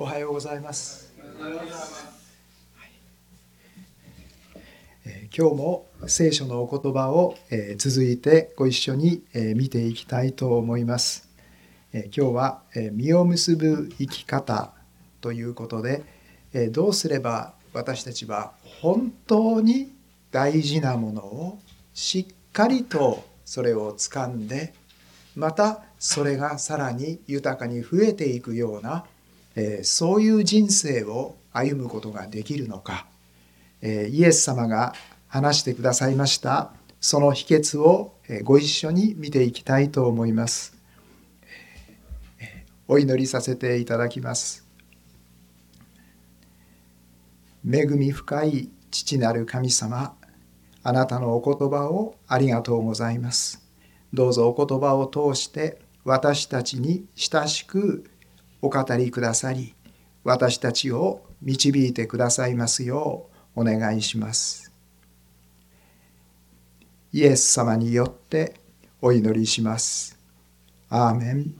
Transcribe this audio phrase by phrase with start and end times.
[0.00, 1.12] おはようございます。
[5.04, 11.28] えー今日も聖書のお言葉を、えー続いてご一緒に、えー見ていきたいと思います。
[11.92, 14.72] え今日は、え実を結ぶ生き方
[15.20, 16.04] ということで、
[16.52, 19.92] えどうすれば私たちは本当に
[20.30, 21.58] 大事なものを
[21.92, 24.74] しっかりとそれを掴んで
[25.34, 29.04] またそれがさらに豊かに増えていくような、
[29.58, 33.06] えーそういう人生を歩むことができるのか、
[33.82, 34.94] えーイエス様が
[35.26, 40.76] 話してくださいましたその秘訣をえーご一緒に見ていきたいと思います。
[42.38, 44.64] えーお祈りさせていただきます。
[47.70, 50.14] 恵み深い父なる神様
[50.82, 53.62] あなたのお言葉をありがとうございます。
[54.14, 58.08] どうぞお言葉を通して私たちに親しく
[58.60, 59.74] お語りくださり
[60.24, 64.72] 私たちを導いてくださいますようお願いします。
[67.12, 68.54] イエス様によって
[69.00, 70.18] お祈りします。
[70.90, 71.54] アーメン。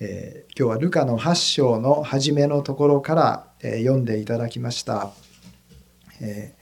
[0.00, 5.12] えー今日はルカの8章の初めのところから、えー読んでいただきました、
[6.20, 6.58] えー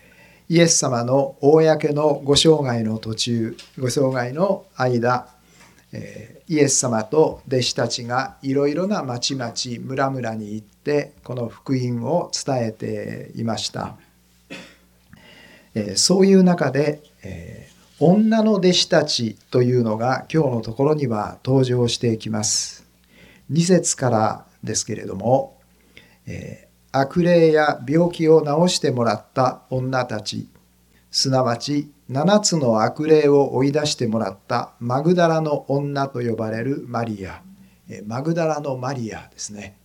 [0.49, 5.29] イエス様の公のご生涯の途中ご生涯の間、
[6.49, 13.97] イエス様と弟子たちがいろいろな町々村々に行ってこの福音を伝えていました、
[15.97, 17.03] そういう中で、
[17.99, 22.87] 女の弟子たちというのが今日のところには登場していきます。
[23.51, 25.59] 2節からですけれども、
[26.27, 30.49] え悪霊や病気を治してもらった女たち
[31.11, 37.43] すなわち7つの悪霊を追い出してもらったマグダラの女と呼ばれるマリア。
[38.07, 39.79] マグダラのマリアですね。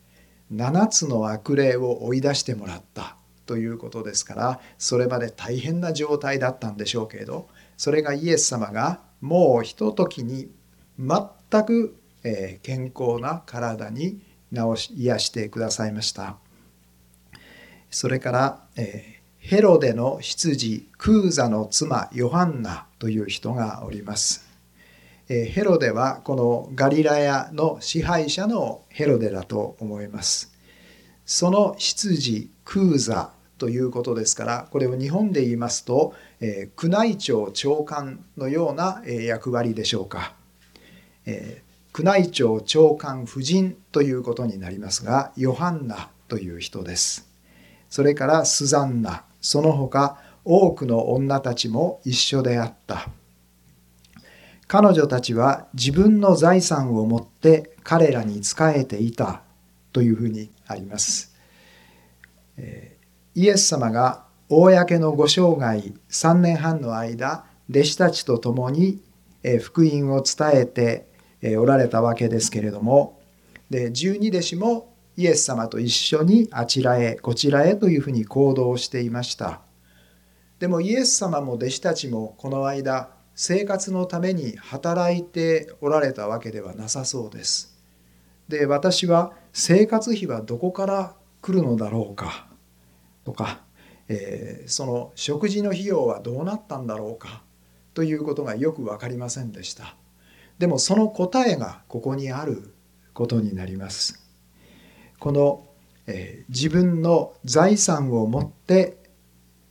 [0.54, 3.16] 7つの悪霊を追い出してもらった
[3.46, 10.52] ということですからそれまで大変な状態だったんでしょうけれどそれがイエス様がもうひとときに
[11.00, 11.96] 全く、
[12.64, 14.22] 健康な体に
[14.54, 16.38] 治し癒してくださいました。
[17.90, 19.11] それから、えー
[19.42, 24.46] ヘロデの執事クーザの妻ヨハンナという人がおります。
[25.28, 30.54] ヘロデはこのガリラヤの支配者のヘロデだと思います。
[31.26, 40.36] その執事クーザということですからこれを日本で言いますと、え宮内庁長官のような、え役割でしょうか、
[41.26, 41.64] え
[41.98, 47.28] 宮内庁長官夫人ということになりますがヨハンナという人です。
[47.90, 49.26] それからスザンナ。
[49.42, 53.10] その他多くの女たちも一緒であった
[54.68, 59.42] 彼女たちは自分の財産を持って彼らに仕えていた
[59.92, 61.36] というふうにあります。
[63.36, 69.02] イエス様が公のご生涯3年半の間弟子たちと共に
[69.62, 71.08] 福音を伝えて
[71.58, 73.20] おられたわけですけれども
[73.70, 74.91] で十二弟子も
[75.22, 79.62] イエス様と一緒にあちらへこちらへというふうに行動していました。
[80.58, 87.80] でもイエス様も弟子たちもこの間生活のために働いておられたわけではなさそうです。
[88.48, 92.48] で私は生活費はどこから来るのだろうか？
[93.24, 93.62] とか、
[94.08, 97.44] えーその食事の費用はどうなったんだろうか？
[97.94, 99.96] ということがよく分かりませんでした。
[100.58, 102.74] でもその答えがここにある
[103.14, 104.21] ことになります。
[105.22, 105.64] この、
[106.08, 108.98] えー自分の財産を持って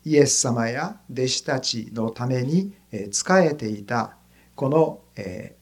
[0.05, 4.16] イエス様や弟子たちのためにえー仕えていた
[4.55, 5.60] この、えー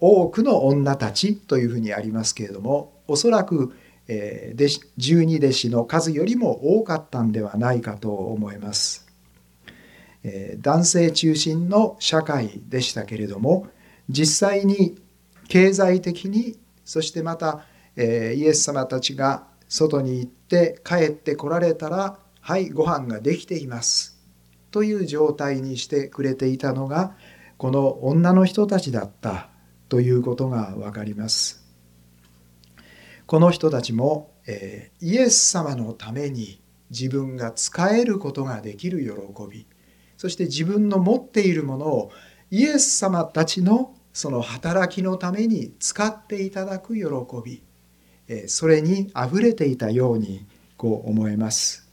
[0.00, 3.74] 多くの女たちというふうにありますけれどもおそらく、
[4.06, 9.08] えー弟子十二弟子の数よりも多かったんではないかと思います。
[10.22, 13.66] え男性中心の社会でしたけれども
[14.08, 14.96] 実際に
[15.48, 17.66] 経済的にそしてまた、
[17.98, 24.18] えーイエス様たちが外に行って帰ってこられたら「はいご飯ができています」
[24.72, 27.16] という状態にしてくれていたのが
[27.58, 29.50] この女の人たちだった。
[29.88, 31.64] ということがわかります。
[33.26, 36.60] この人たちも、えーイエス様のために
[36.90, 39.10] 自分が使えることができる喜
[39.50, 39.66] び。
[40.16, 42.10] そして自分の持っているものを
[42.50, 47.04] イエス様たちのその働きのために使っていただく喜
[47.44, 47.62] び。
[48.46, 50.46] それにあふれていたように
[50.76, 51.88] こう思えます。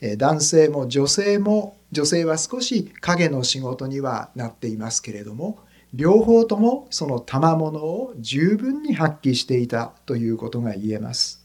[0.00, 5.60] え男性も女性も女性は少し影の仕事にはなっていますけれども
[5.94, 11.44] 両方ともその賜物を十分に発揮していたということが言えます。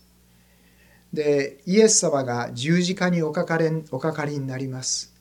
[1.13, 5.13] でイエス様が十字架におかかれおかかりになります。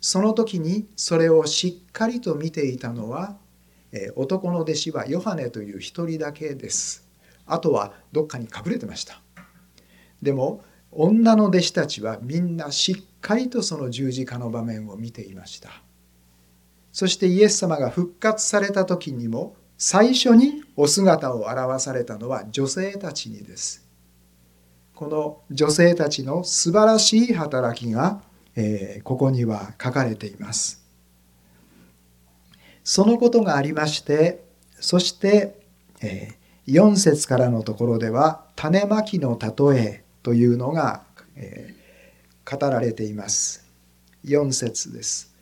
[0.00, 3.36] その時にそれをしっかりと見ていたのは
[4.16, 7.01] 男の弟子はヨハネという一人だけです。
[7.46, 9.20] あとはどっかに隠れてました。
[10.20, 15.70] でも女の弟子たちはみんなしっかりとその十字架の場面を見ていました。
[16.92, 23.88] そしてイエス様が復活された時にも最初にお姿を現されたのは女性たちにです。
[24.94, 28.22] この女性たちの素晴らしい働きが、
[28.54, 30.82] えー、ここには書かれています。
[32.84, 34.44] そのことがありまして
[34.80, 35.60] そして、
[36.02, 36.34] えー、
[36.66, 41.02] 4節からのところでは種まきの例えというのが、
[41.34, 43.66] えー、語られています。
[44.24, 45.34] 4節です。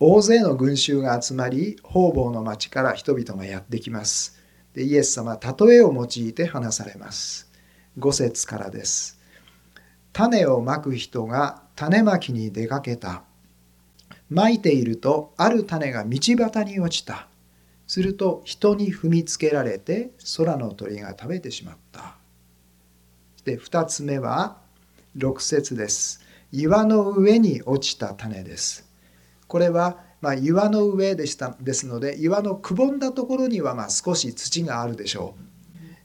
[0.00, 4.40] 大勢の群衆が集まり方々の町から人々がやってきます。
[4.74, 7.50] でイエス様は例えを用いて話されます。
[7.98, 9.20] 5節からです。
[10.14, 13.24] 種をまく人が種まきに出かけた。
[14.30, 17.28] まいているとある種が道端に落ちた。
[17.86, 22.16] すると人に踏みつけられて空の鳥が食べてしまった。
[23.44, 24.58] で2つ目は
[25.16, 26.20] 6節です。
[26.52, 28.88] 岩の上に落ちた種です。
[29.48, 35.34] これはまあ岩の上でしたですので岩のくぼんだところにはま少し土があるでしょ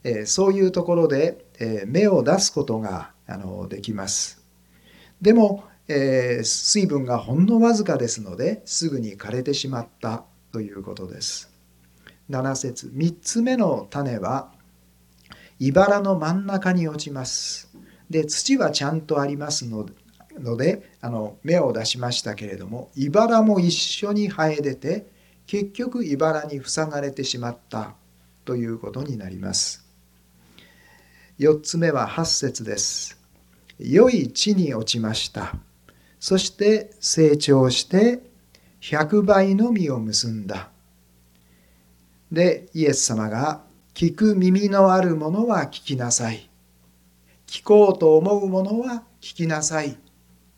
[0.04, 4.42] う、えー、そういうところで、えー、芽を出すことがあのできます。
[5.22, 11.57] でも、えー、水分がほんのわずかですのですぐに枯れてしまったということです。
[12.30, 14.52] 7節3つ目の種は
[15.60, 17.70] 茨の真ん中に落ちます
[18.10, 19.94] で土はちゃんとありますので
[20.40, 25.08] のであの芽を出しましたけれども茨も一緒に生え出て
[25.46, 27.96] 結局茨に塞がれてしまった
[28.46, 29.86] ということになります。
[31.40, 33.18] 4つ目は8節です。
[33.80, 35.56] 良い地に落ちました。
[36.20, 38.22] そして成長して
[38.82, 40.70] 100倍の実を結んだ。
[42.32, 43.64] で、イエス様が
[43.94, 46.50] 聞く耳のあるものは聞きなさい。
[47.48, 49.98] 聞こうと思うものは聞きなさい。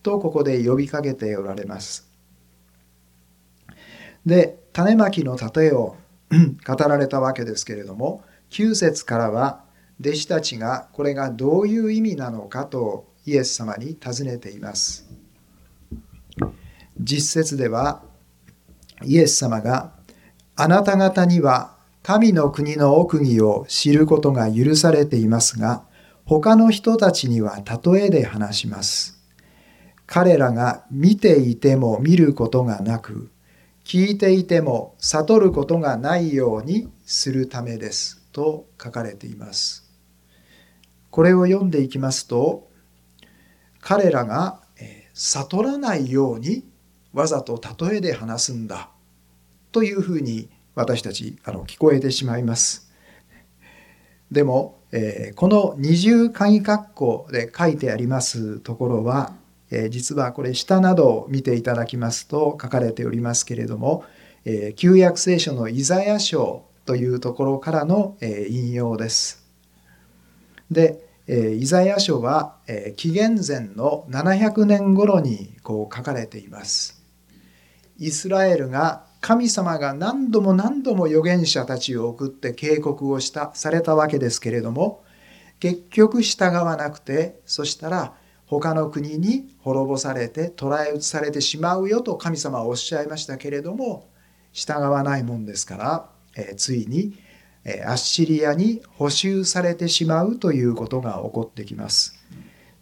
[0.03, 2.09] とここで呼びかけておられます。
[4.25, 5.95] で種まきの例えを
[6.65, 9.63] 語られたわけですけれども9節からは
[9.99, 15.07] 弟子たちがこれがどういう意味なのかとイエス様に尋ねています。
[16.99, 18.03] 実節では
[19.03, 19.88] イエス様が
[20.61, 25.85] あなた方には神の国の奥義を知ることが許されていますが
[26.25, 29.23] 他の人たちには例えで話します。
[30.05, 33.31] 彼らが見ていても見ることがなく
[33.85, 39.89] 聞いていても悟ることがないようにするためですと書かれています。
[41.09, 42.67] これを読んでいきますと
[43.79, 44.59] 彼らが
[45.13, 46.65] 悟らないように
[47.13, 48.89] わざと例えで話すんだ
[49.71, 52.91] というふうに私たちあの聞こえてしまいます。
[54.31, 59.33] でも、えー、この二重鍵括弧で書いてありますところは
[59.71, 64.03] え実はこれ下などを見ていただきますと書かれておりますけれども、
[64.45, 69.47] え旧約聖書のイザヤ書というところからの、え引用です。
[70.71, 77.03] で、えイザヤ書は、え紀元前の700年頃にこう書かれています。
[77.99, 85.03] イスラエルが神様が何度も何度も預言者たちを送って警告をしたされたわけですけれども
[85.59, 88.13] 結局従わなくてそしたら
[88.45, 94.09] 他の国に滅ぼされて捕らえ移されてしまうよと神様はおっしゃいましたけれども
[94.53, 97.13] 従わないもんですから、えー、ついに、
[97.63, 102.15] えー、アッシリアに捕囚されてしまうということが起こってきます。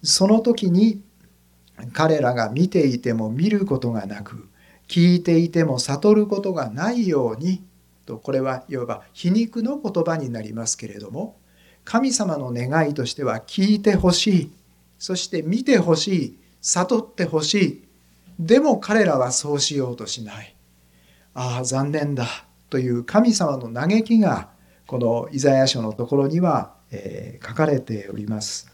[0.04, 1.02] その時に
[1.94, 4.47] 彼らが見ていても見ることがなく
[4.88, 7.64] 聞いていても悟ることがないように
[8.06, 11.38] とこれはいわば皮肉の言葉になりますけれども
[11.84, 14.52] 神様の願いとしては聞いてほしい
[15.00, 17.88] そして見てほしい悟ってほしい
[18.40, 20.56] でも彼らはそうしようとしない。
[21.34, 22.28] ああ残念だ
[22.70, 24.50] という神様の嘆きが
[24.86, 28.72] このイザヤ書のところには、えー、書かれております。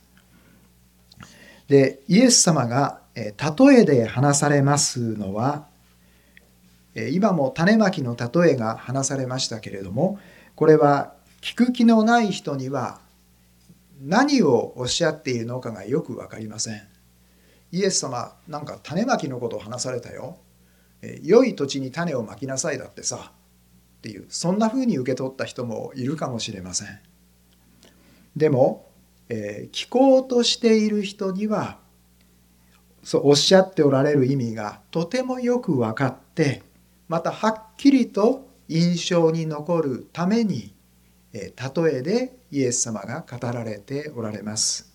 [1.67, 5.67] でイエス様が、えー、例えで話されますのは、
[6.96, 10.20] 今も種まきの例えが話されましたけれども
[10.56, 13.00] これは聞く気のない人には
[14.02, 16.82] 何をおっしゃっているのかがよく分かりません。
[17.72, 20.38] イエス様なんか種まきのことを話されたよ。
[21.22, 23.32] 良い土地に種をまきなさいだってさ。
[23.98, 27.00] っていうそんなふうに受け取った人もいるかもしれません。
[28.36, 28.90] でも、
[29.30, 31.78] えー、聞こうとしている人には
[33.02, 36.64] そうおっしゃっておられる意味がとてもよく分かって
[37.13, 40.74] またはっきりと印象に残るために
[41.32, 41.51] 例
[41.93, 44.91] えでイエス様が語られておられます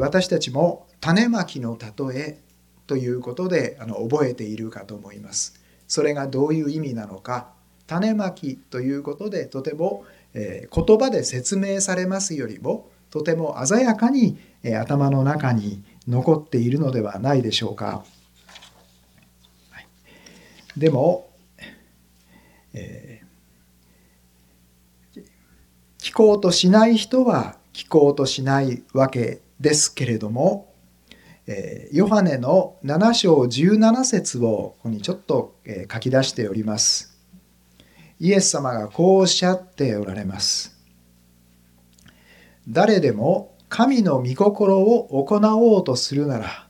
[0.00, 2.40] 私たちも種まきの例え
[2.88, 7.50] ということであの覚えているかと思いますそれがどういう意味なのか
[7.86, 18.02] 種まきということでとても、え言葉で説明されますよりもとても鮮やかに、え頭の中に残っているのではないでしょうか。
[20.76, 21.28] でも、
[22.72, 25.24] えー、
[25.98, 30.72] 聞こうとしない人は聞こうとしないわけですけれども、
[31.46, 37.12] えー、ヨハネの7章17節をここにちょっと、えー、書き出しております。
[38.18, 40.78] イエス様がこうおっしゃっておられます。
[42.68, 46.68] 誰でも神の御心を行おうとするなら、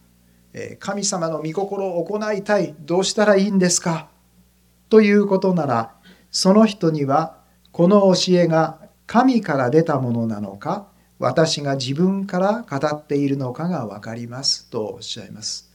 [0.78, 4.09] 神様の御心を行いたい、どうしたらいいんですか？
[4.90, 5.94] ということなら、
[6.30, 7.38] その人には
[7.73, 15.71] この教えが神から出たものなのか、私が自分から語っているのかが分かりますとおっしゃいます。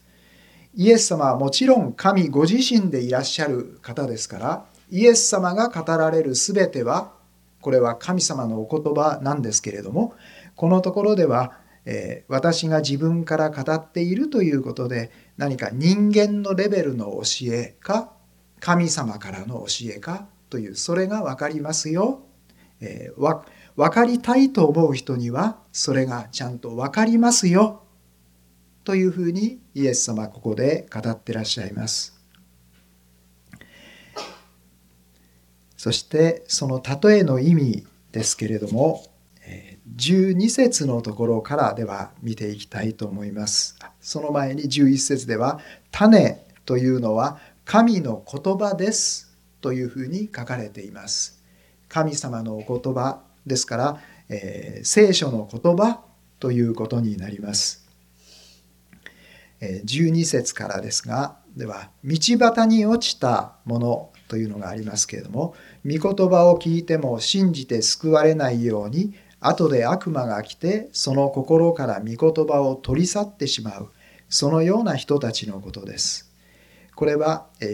[0.74, 7.12] イエス様はもちろん神ご自身でいらっしゃる方ですから、イエス様が語られる全ては、
[7.60, 10.14] これは神様のお言葉なんですけれども、
[10.54, 11.58] このところでは、
[11.90, 18.12] えー、私が自分から語っているということで何か人間のレベルの教えか
[18.60, 22.26] 神様からの教えかというそれが分かりますよ。
[22.80, 27.84] えー、わ分かりたいと思う人にはそれがちゃんと分かりますよ
[28.84, 32.20] というふうにイエス様ここで語ってらっしゃいます。
[35.78, 39.04] そしてその例えの意味ですけれども
[39.96, 43.76] 12節のところからでは見ていきたいと思います。
[44.00, 49.30] その前に11節では「種」というのは神の言葉です
[49.60, 51.38] というふうに書かれています。
[51.88, 56.02] 神様のお言葉ですから、えー、聖書の言葉
[56.38, 57.88] ということになります。
[59.60, 65.54] 12節からですがでは道端に落ちたものというのがありますけれども
[65.84, 73.90] 御言葉を聞いても信じて救われないように後で悪魔が来てその心から御言葉を取り去ってしまう
[74.28, 76.30] そのような人たちのことです。
[76.94, 77.66] これは道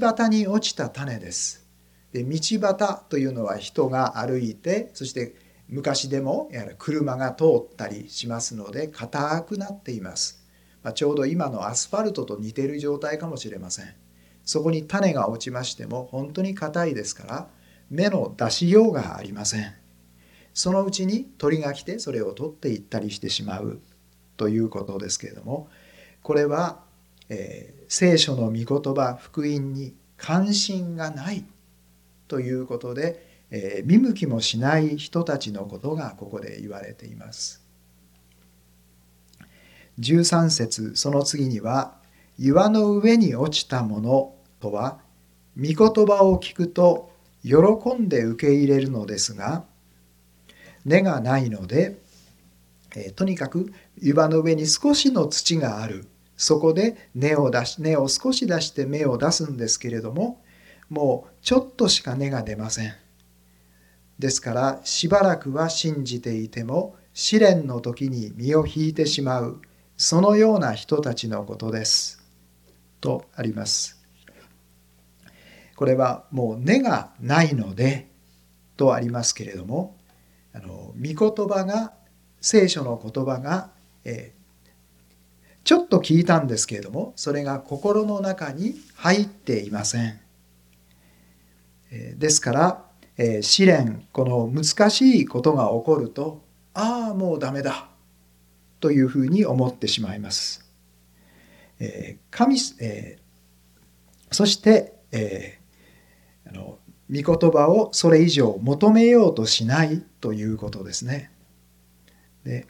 [0.00, 1.64] 端に落ちた種です。
[2.12, 5.34] で道端というのは人が歩いてそして
[5.68, 10.44] 昔でもやはり車が通ったりしますので硬くなっています。
[10.82, 13.94] まあ、ちょうど今のアスファルトと似ている状態かもしれません。
[14.44, 17.48] そこに種が落ちましても本当に硬いですから
[17.88, 19.81] 芽の出しようがありません。
[20.54, 23.80] そのうちに鳥が来てそれを取っていったりしてしまう
[24.36, 25.68] ということですけれども
[26.22, 26.80] これは、
[27.28, 31.44] えー、聖書の御言葉福音に関心がない
[32.28, 37.62] ということで、えー、見向きもしない人たちのことがここで言われています。
[40.00, 41.96] 13節その次には
[42.38, 45.00] 「岩の上に落ちたもの」とは
[45.56, 47.52] 御言葉を聞くと喜
[48.00, 49.64] んで受け入れるのですが
[50.84, 51.98] 根がないので、
[52.96, 56.08] えー、とにかく湯葉の上に少しの土がある。
[56.36, 60.42] そこで根を出し根を少し出して芽を出すんですけれども
[60.88, 62.94] もうちょっとしか根が出ません。
[64.18, 69.60] ですからしばらくは信じていても試練の時に身を引いてしまう
[69.96, 72.22] そのような人たちのことです。
[73.00, 74.02] とあります。
[75.76, 78.08] これはもう根がないので
[78.76, 79.96] とありますけれども
[80.54, 81.92] あの御言葉が
[82.40, 83.70] 聖書の言葉が、
[84.04, 84.68] えー、
[85.64, 90.20] ちょっと聞いたんですけれどもそれが心の中に入っていません。
[91.90, 92.84] えー、ですから、
[93.16, 96.42] えー、試練この難しいことが起こると
[96.74, 97.88] ああもうダメだ
[98.80, 100.62] というふうに思ってしまいます。
[101.78, 103.18] え、神え、
[104.30, 105.58] そして、え、
[106.46, 106.78] あの
[107.12, 111.30] 御言葉をそれ以上求めようとしないということですね。
[112.44, 112.66] で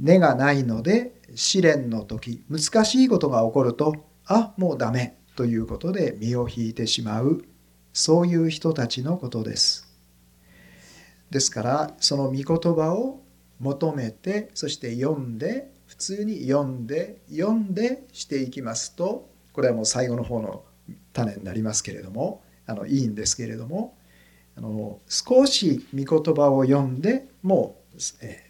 [0.00, 3.96] 根がないので試練の時難しいことが起こると
[4.26, 7.44] あもうダメということで身を引いてしまう
[7.92, 9.88] そういう人たちのことです。
[11.30, 13.22] ですからその御言葉を
[13.58, 20.64] 求めてそして読んで普通に読んで読んでしていきますとこれはもう最後の方の
[21.12, 23.96] 種になりますけれどもあのいいんですけれども
[24.56, 28.48] あの少し御言葉を読んでもう、え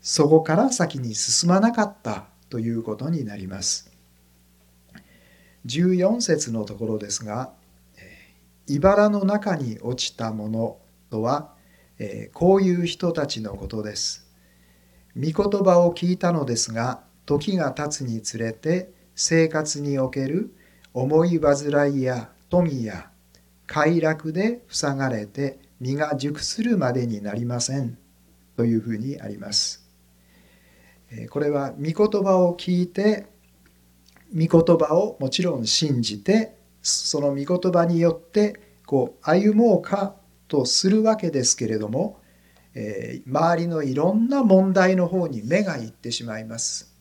[0.00, 3.90] そこから先に進まなかったということになります。
[5.66, 7.52] 14節のところですが
[8.68, 10.78] 「茨の中に落ちたもの」
[11.10, 11.54] とは、
[11.98, 14.26] えこういう人たちのことです。
[15.16, 15.32] 御言
[15.64, 20.54] 葉を聞いたのですが時が経つにつれて生活における
[20.92, 23.10] 思い煩いや富や
[23.66, 27.98] 快楽で塞がれて身が熟するまでになりません
[28.56, 29.84] というふうにあります。
[31.30, 33.26] これは御言葉を聞いて
[34.34, 40.16] 御言葉をもちろん信じてその御言葉によってこう歩もうか
[40.48, 42.20] とするわけですけれども、
[42.74, 46.95] えー、周りのいろんな問題の方に目がいってしまいます。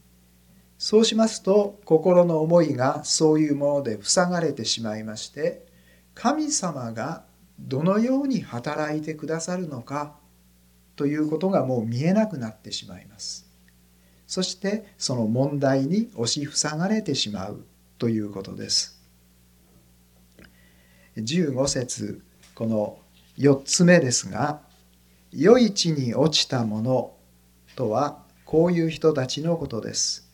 [0.78, 5.66] そうしますと心の思いがそういうもので塞がれてしまいまして
[6.14, 7.24] 神様が
[7.60, 10.16] どのように働いてくださるのか
[10.96, 13.46] ということがもう見えなくなってしまいます。
[14.28, 17.66] そしてその問題に押し塞がれてしまう
[17.98, 19.00] ということです。
[21.18, 22.22] 15節
[22.54, 22.98] この
[23.38, 24.62] 4つ目ですが
[25.38, 27.14] 「余市に落ちたもの」
[27.76, 30.25] とはこういう人たちのことです。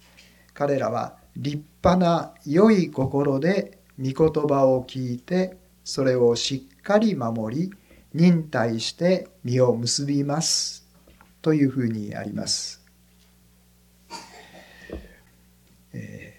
[0.61, 7.71] 彼らは立派な良い心で御言葉を聞いてそれをしっかり守り
[8.13, 10.87] 忍耐して実を結びます
[11.41, 12.79] というふうにあります。
[15.93, 16.35] え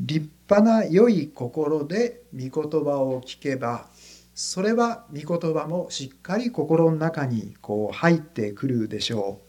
[0.00, 3.88] ー、立派な良い心で御言葉を聞けば
[4.36, 9.46] それは御言葉もしっかり心の中にこう入ってくるでしょう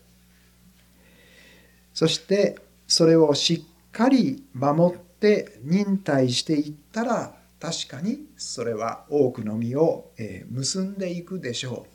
[1.94, 2.58] そして
[2.90, 10.12] それをしっかり守って忍耐していったら確かにそれは多くの実を
[10.50, 11.86] 結んでいくでしょ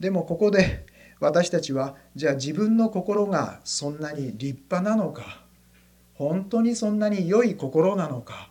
[0.00, 0.86] うでもここで
[1.20, 5.44] 私たちはじゃあ自分の心がそんなに立派なのか
[6.14, 8.50] 本当にそんなに良い心なのか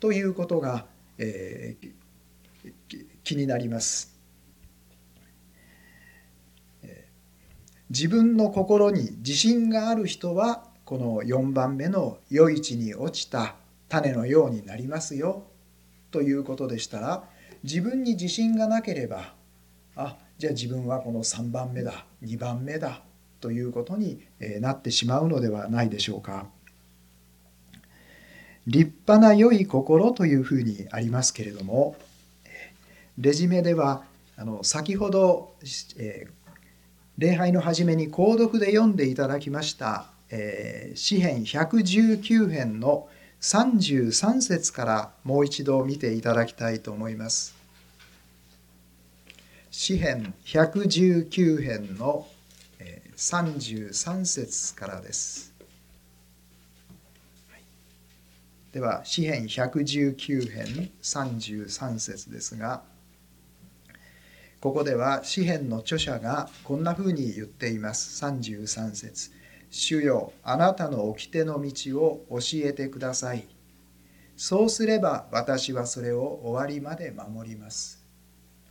[0.00, 0.86] ということが、
[1.18, 1.92] えー、
[3.22, 4.12] 気になります。
[7.92, 13.56] 自分の心に自信がある人はこの4番目の「余市に落ちた
[13.88, 15.44] 種のようになりますよ」
[16.10, 17.24] ということでしたら
[17.62, 19.34] 自分に自信がなければ
[19.96, 23.02] あじゃあ自分はこの3番目だ2番目だ
[23.40, 24.22] ということに
[24.60, 26.46] なってしまうのではないでしょうか。
[28.66, 31.96] 立派な良い心というふうにありますけれども
[33.18, 34.04] レジュメでは
[34.36, 35.54] あの先ほど、
[35.98, 36.30] えー、
[37.18, 43.06] 礼拝の初めに購読で読んでいただきました、えー、詩編119編の
[43.42, 47.54] 33節からもう一度見ていただきたいと思います。
[49.70, 52.26] 詩編119編の
[53.16, 55.52] 33節からです。
[58.72, 62.82] では詩編119編33節ですが
[64.60, 69.41] ここでは詩編の著者がこんなふうに言っています33節
[69.74, 73.48] 主よあなたの掟の道を教えてください。
[74.36, 78.04] そうすれば私はそれを終わりまで守ります。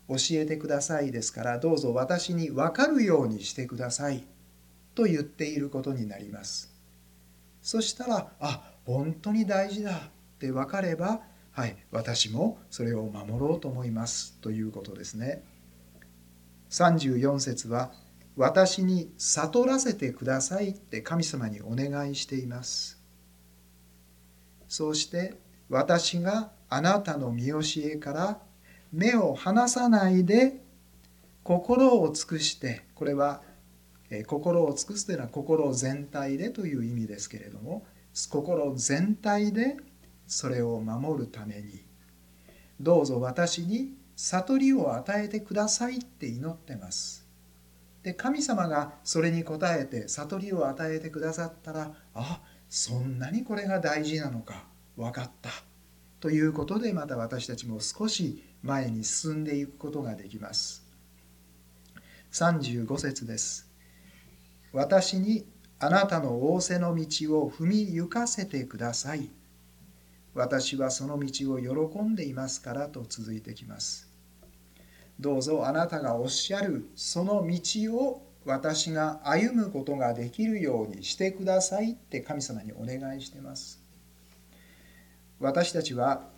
[0.08, 4.24] 教えてくださいですからどうぞ私に分かるようにしてください。
[4.94, 6.72] と言っていることになります。
[7.64, 9.96] そしたらあ本当に大事だ。
[9.96, 10.00] っ
[10.38, 14.38] て分かればはい私もそれを守ろうと思います。
[14.40, 15.44] ということですね。
[16.70, 17.92] 34節は
[18.36, 23.02] 私に悟らせてくださいって神様にお願いしています
[24.67, 25.36] そうして
[25.70, 28.39] 私があなたの見教えから
[28.94, 30.62] 目を離さないで
[31.44, 33.41] 心を尽くしてこれは
[34.28, 37.86] 心を尽くすというのは心全体でという意味ですけれども
[38.30, 39.78] 心全体で
[40.28, 41.84] それを守るために
[42.80, 47.21] どうぞ私に悟りを与えてくださいって祈ってます。
[48.04, 54.66] で神様がそれに応えて悟りを与えてくださったらあそんなにこれが大事なのか
[54.98, 55.50] 分かった
[56.20, 60.86] ということでまた私たちも少し前に進んでいくことができます。
[62.32, 63.68] 35節です。
[64.72, 65.46] 私に
[65.80, 69.30] あなたの仰せの道を踏み行かせてください。
[70.36, 74.11] 私はその道を喜んでいますからと続いてきます。
[75.19, 83.82] どうぞあなたがおっしゃるその道を私が歩むことができるようにしてくださいって神様にお願いしてます。
[85.39, 86.30] 私たちは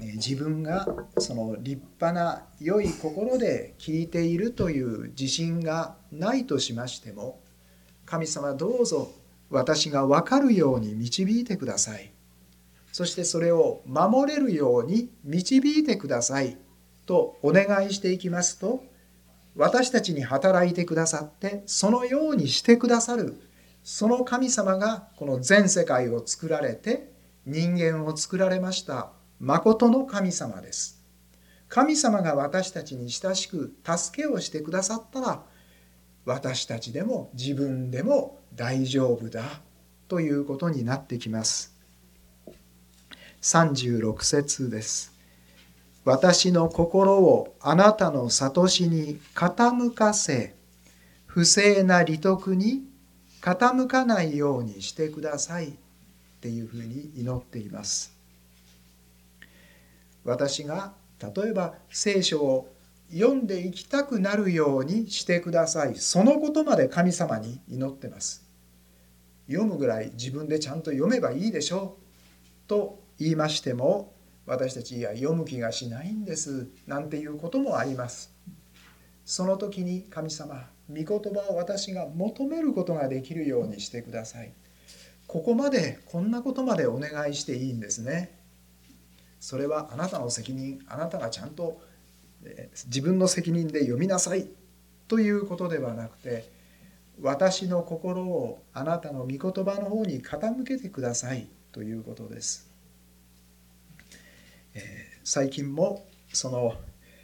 [0.00, 0.86] 自分が
[1.18, 7.40] その立派な良い心で聞いているという自信がないとしましても
[8.06, 9.10] 神様どうぞ
[9.50, 12.10] 私が分かるように導いてください
[12.90, 16.56] そしてそれを守れるように導いてください
[17.06, 18.84] とお願いしていきますと
[19.56, 23.40] 私たちに働いてくださってそのようにしてくださる
[23.84, 27.12] その神様がこの全世界を作られて
[27.44, 29.10] 人間を作られました
[29.40, 31.02] 誠の神様です。
[31.68, 35.42] 神様が私たちに親しく助けをしてくださったら
[36.24, 39.42] 私たちでも自分でも大丈夫だ
[40.06, 41.74] ということになってきます。
[43.40, 45.11] 36節です。
[46.04, 50.54] 私の心をあなたの悟しに傾かせ
[51.26, 52.82] 不正な利得に
[53.40, 55.72] 傾かないようにしてくださいっ
[56.40, 58.12] ていうふうに祈っています。
[60.24, 62.72] 私が例えば聖書を
[63.12, 68.44] 読んでいきたくなるようにしてくださいそのことまで神様に祈ってます。
[69.46, 74.12] 読むぐらい自分でちゃんと読めばいいでしょうと言いましても
[74.46, 78.34] 私たちいや読む気がしないんですなんていうこともあります。
[79.24, 84.52] その時に神様御言葉を私が求めることができるようにしてください。
[85.26, 88.38] ここまでこんなことまでお願いしていいんですね。
[89.38, 91.80] それはあなたの責任あなたがちゃんと
[92.86, 94.48] 自分の責任で読みなさい
[95.08, 96.50] ということではなくて
[97.20, 102.71] 私の心をあなたの御言葉の方に傾けてくださいということです、
[104.74, 106.74] え、最近もその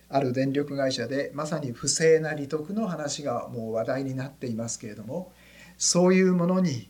[0.09, 5.33] ある電力会社でまさに不正な利得の話がもう話題になっていますけれども
[5.77, 6.89] そういうものに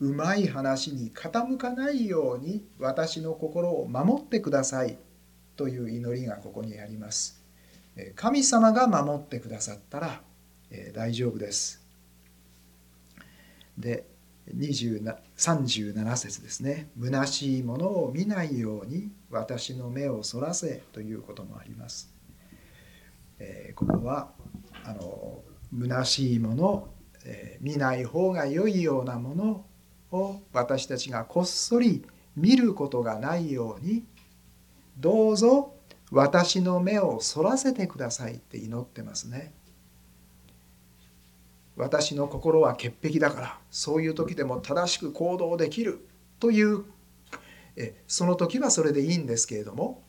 [0.00, 4.96] うまい話に傾かないように私の心を守ってください
[5.56, 7.42] という祈りがここにあります。
[8.14, 10.22] 神様が守ってくださったら
[10.70, 11.80] え大丈夫です。
[13.76, 14.04] で
[14.54, 22.12] 37節ですね「虚しいものを見ないように私の目をそらせ」ということもあります。
[23.38, 24.32] えー、ここは
[24.84, 26.88] あの虚しいもの、
[27.24, 29.66] えー、見ない方が良いようなもの
[30.12, 32.04] を私たちがこっそり
[32.36, 34.04] 見ることがないように
[34.98, 35.74] どうぞ
[36.10, 39.54] 私の目をそらせてくださいって祈ってますね。
[41.80, 46.06] 私の心は潔癖だからそういう時でも正しく行動できる
[46.38, 46.84] という
[47.76, 50.02] えその時はそれでいいんですけれども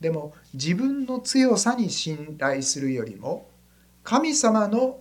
[0.00, 3.48] でも自分の強さに信頼するよりも
[4.04, 5.00] 神様の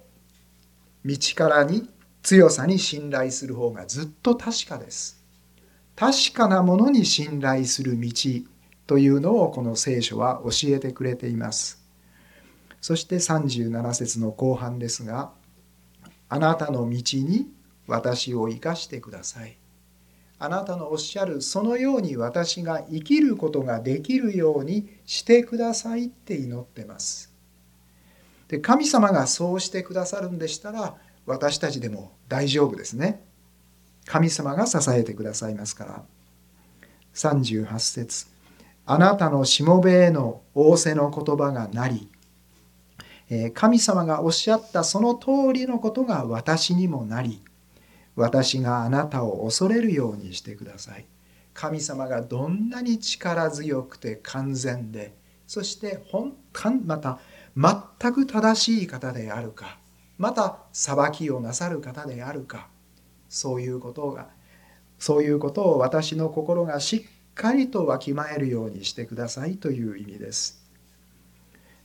[1.05, 1.89] 道からに
[2.23, 5.23] 強さに信頼する方がずっと確かです。
[5.95, 8.11] 確かなものに信頼する道
[8.85, 11.81] というのをこの聖書は教えてくれています。
[12.81, 15.31] そして37節の後半ですが、
[16.29, 17.47] あなたの道に
[17.87, 19.57] 私を生かしてください。
[20.39, 27.33] あなたのおっしゃるそのように私が生きることができるようにしてくださいって祈ってます。
[28.47, 33.23] で神様がそうしてくださるんでしたら私たちでも大丈夫ですね。
[34.05, 36.03] 神様が支えてくださいますから。
[37.13, 38.27] 38節
[38.85, 42.09] あなたのしもべへの仰せの言葉がなり、
[43.53, 47.41] 神様がおっしゃったその通りのことが私にもなり、
[48.15, 51.05] 私があなたを恐れるようにしてください。
[51.53, 55.13] 神様がどんなに力強くて完全で、
[55.45, 56.35] そして本
[56.85, 57.19] また
[57.55, 59.77] 全く正しい方であるか、
[60.17, 62.69] また裁きをなさる方であるか、
[63.27, 64.29] そういうことが、
[64.99, 70.56] そういうことを私の心がしっかりとわきまえるようにしてくださいという意味です。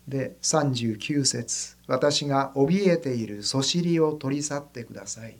[0.09, 5.37] で39節私が怯えているそしりを取り去ってください。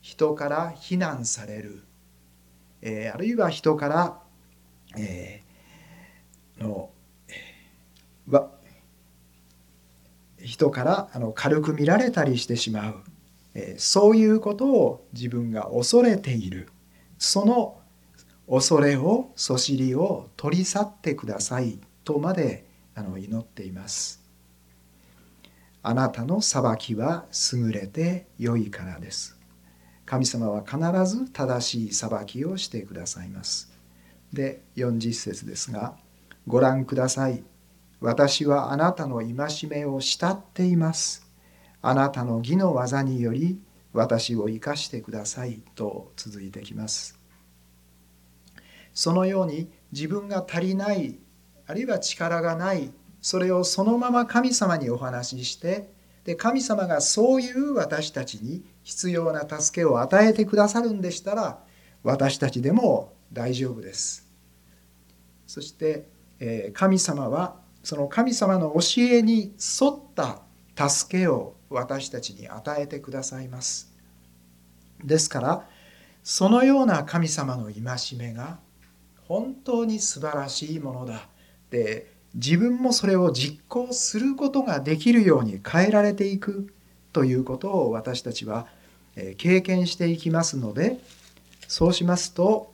[0.00, 1.82] 人から非難される、
[2.80, 4.20] えー、あるいは人から、
[4.96, 6.90] えー、の
[8.28, 8.50] わ
[10.38, 12.94] 人からあの軽く見られたりしてしまう、
[13.54, 16.68] えー、そういうことを自分が恐れている。
[17.18, 17.80] その
[18.48, 22.67] 恐れをそしりを取り去ってくださいとまで
[22.98, 24.20] あの祈っています。
[25.84, 29.38] あなたの裁きは優れて良いからです。
[30.04, 33.70] 神様は必ず正しい裁きをしてくださいます。
[34.32, 35.96] で40節ですが
[36.46, 37.44] ご覧ください。
[38.00, 39.34] 私はあなたの戒
[39.68, 41.24] めを慕っています。
[41.80, 43.60] あなたの義の技により
[43.92, 45.62] 私を生かしてください。
[45.76, 47.16] と続いてきます。
[48.92, 51.20] そのように自分が足りない
[51.68, 55.90] あるいは力がないそれをそのまま神様にお話しして
[56.24, 61.58] で神様がそういう私たちに必要な助けを与えてくださるんでしたら
[62.02, 64.26] 私たちでも大丈夫です。
[65.46, 66.08] そして、
[66.40, 70.42] え神様はその神様の教えに沿った
[70.88, 73.92] 助けを私たちに与えてくださいます。
[75.04, 75.68] ですから
[76.22, 78.58] そのような神様の戒めが
[79.26, 81.28] 本当に素晴らしいものだ。
[81.70, 86.72] で自分もそれを実行することができるように変えられていく
[87.12, 88.66] ということを私たちは
[89.36, 90.98] 経験していきますので
[91.66, 92.72] そうしますと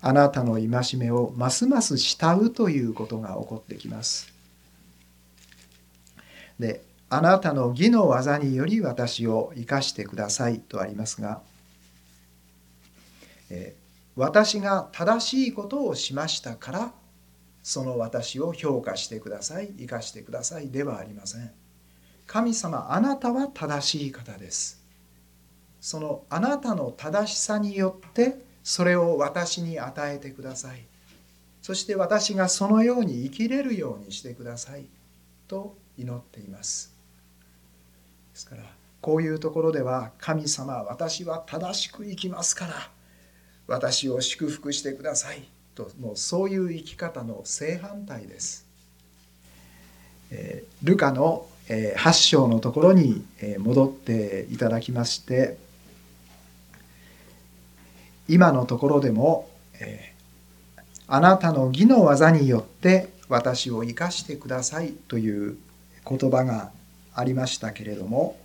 [0.00, 4.32] あなたの戒めをますます慕うということが起こってきます。
[6.58, 11.40] であなたの義の技により私を生かしてくださいとありますが、
[13.50, 13.74] え
[14.16, 16.92] 私が正しいことをしましたから
[17.64, 21.50] その私を評価してください生かしてくださいではありません。
[22.26, 24.84] 神様あなたは正しい方です。
[25.80, 30.84] そのあなたの正しさによってそれを私に与えてください。
[31.62, 34.84] そして私がそのように生きれるようにしてください。
[35.48, 36.94] と祈っています。
[38.34, 38.64] ですから
[39.00, 42.74] こういうところでは神様私は正しく生きますから
[43.66, 45.53] 私を祝福してください。
[45.74, 48.66] ともうそういう生き方の正反対です。
[50.30, 55.56] えー、ルカの、えー、8章のところに、えー、戻っていただきまして
[58.28, 59.48] 今のところでも、
[59.80, 65.56] えー、あなたの義の技によって私を生かしてくださいという
[66.08, 66.70] 言葉が
[67.14, 68.36] ありましたけれども、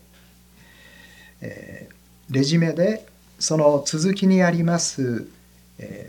[1.41, 3.07] えー、レジメで
[3.39, 5.27] その続きにあります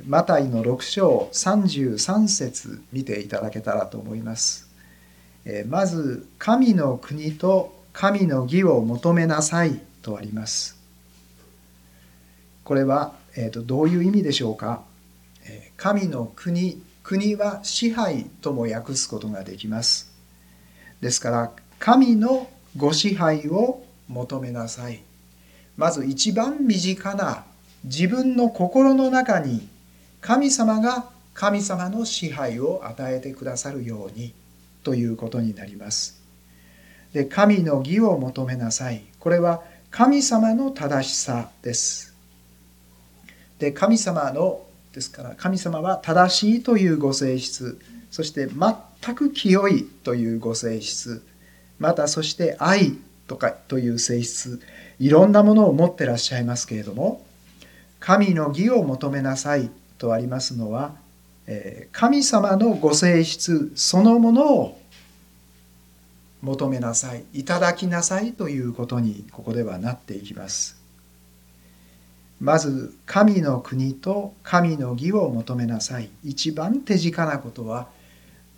[0.06, 4.68] マタイの6章33節見ていただけたらと思います。
[5.66, 10.76] まず「神の国と神の義を求めなさい」とあります。
[12.64, 14.82] これは、えーと、どういう意味でしょうか、
[15.76, 20.10] 神の国国は支配とも訳すことができます。
[21.00, 25.02] ですから神のご支配を求めなさい。
[25.76, 27.44] まず一番身近な
[27.84, 29.68] 自分の心の中に
[30.20, 34.34] 神様が神様の支配を与えてくださるように
[34.84, 36.20] ということになります。
[37.12, 39.02] で神の義を求めなさい。
[39.18, 42.14] これは神様の正しさです。
[43.58, 44.62] で神様の
[44.92, 47.78] ですから神様は正しいというご性質
[48.10, 51.24] そして全く清いというご性質
[51.78, 54.60] またそして愛とかという性質
[54.98, 57.24] いろんなものを持ってらっしゃいますけれども
[58.00, 60.94] 神の義を求めなさいとありますのは
[61.46, 64.80] え神様のご性質そのものを
[66.42, 70.80] 求めなさいいただきなさいということにここではなっていきます。
[72.40, 76.08] まず神の国と神の義を求めなさい。
[76.24, 77.88] 一番手近なことは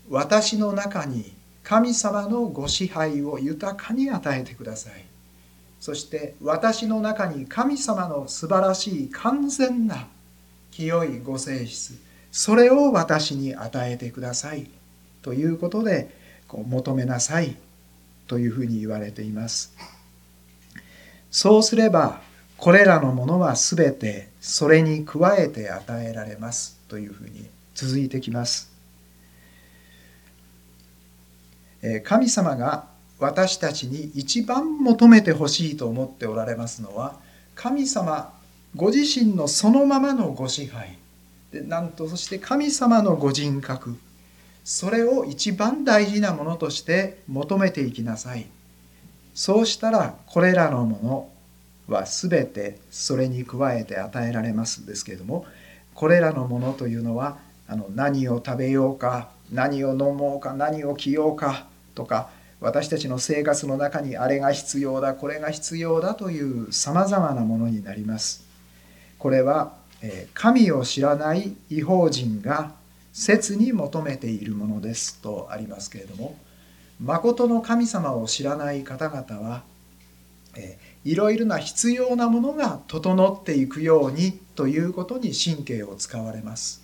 [0.09, 1.33] 私の中に
[1.65, 5.05] 神様のご支配を豊かに与えてください。
[5.83, 10.07] そして私の中に神様の素晴らしい完全な
[10.71, 11.95] 清いご性質
[12.31, 14.71] それを私に与えてください
[15.23, 16.17] ということで
[16.47, 17.57] こう求めなさい
[18.29, 19.75] というふうに言われています。
[21.33, 22.21] そうすれば
[22.59, 28.71] これらのものは全てそれに加えて与えられますというふうに続いてきます。
[32.05, 32.92] 神様が
[33.23, 37.15] 私たちに一番求めてほしいと思っておられますのは
[37.55, 38.33] 神様
[38.75, 40.99] ご自身のそのままのご支配。
[41.53, 43.97] でなんとそして神様のご人格。
[44.65, 48.47] それを一番大事なものとして求めていきなさい。
[49.35, 51.29] そうしたらこれらのも
[51.89, 55.47] のは全てそれに加えて与えられますですけれども
[55.95, 62.31] これらのものというのはあの何を食べようか何を飲もうか何を着ようかとか
[62.63, 68.45] 私たちの生活の中にあれが必要だこれが必要だというさまざまなものになります。
[69.19, 69.75] これは
[70.33, 72.73] 神を知らない違法人が
[73.13, 76.37] 切に求めているものですとありますけれども
[77.01, 79.63] 誠の神様を知らない方々は
[81.05, 86.82] いろいろな必要なものが整っていくようにということに神経を使われます。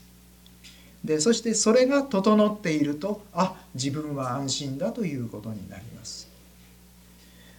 [1.05, 6.29] でそしてそれが整っているとあ自分は安心だということになります。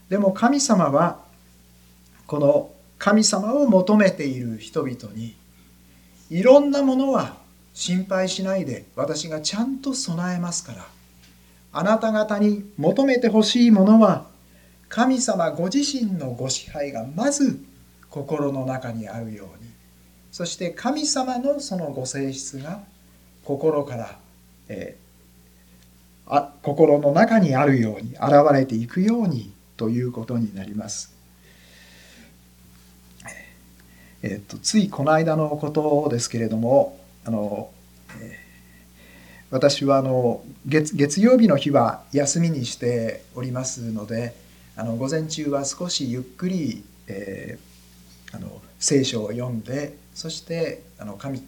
[0.08, 1.20] でも神様は
[2.26, 5.34] この神様を求めている人々に
[6.30, 7.36] いろんなものは
[7.72, 10.86] 心配しないで私がちゃんと備えますから
[11.72, 14.26] あなた方に求めてほしいものは
[14.88, 17.58] 神様ご自身のご支配がまず
[18.10, 19.70] 心の中にあるように
[20.32, 22.82] そして神様のそのご性質が
[23.44, 24.18] 心から、
[24.68, 31.20] えー、あ心の中にあるように現れていくようにということになります。
[34.22, 37.70] えっと、ついこの間のことですけれどもあの、
[38.20, 44.34] えー、私はあの月月曜日の日は休みにしておりますので
[44.76, 51.42] あの午前中は少しゆっくり、えー、あの聖書を読んでそしてあの神、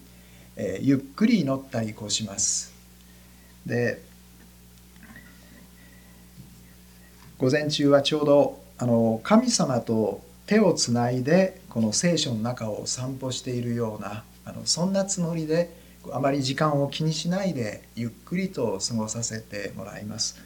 [0.65, 2.73] えー、ゆっくり祈ったりこうします。
[3.67, 4.01] で
[7.39, 15.77] 午前中はちょうどあの神様と手をつないでこの聖書の中を散歩しているようなあのそんなつもりで
[16.13, 20.37] あまり時間を気にしないでゆっくりと過ごさせてもらいます。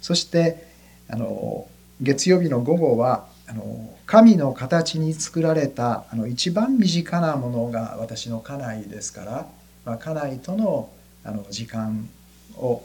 [0.00, 0.66] そして
[1.08, 1.68] あの
[2.00, 9.46] 月曜日の午後はあの神の形に作られたあの一番身近なものが私の家内ですから、
[9.84, 10.90] まあ、家内との
[11.24, 12.08] あの時間
[12.56, 12.82] を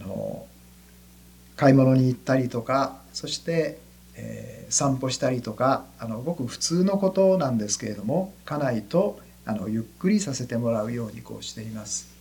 [0.00, 0.46] あの
[1.56, 3.78] 買い物に行ったりとかそして
[4.18, 12.18] えー、散歩したりとかあのごく普通のことなんですけれども家内とあのゆっくりさせてもらうようにこうしています。